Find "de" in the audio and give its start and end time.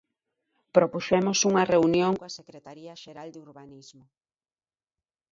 3.31-3.39